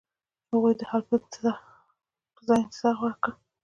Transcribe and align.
هغوی 0.51 0.73
د 0.79 0.81
حل 0.89 1.01
په 2.37 2.39
ځای 2.47 2.59
انتظار 2.63 2.93
غوره 2.99 3.17
کړ. 3.23 3.31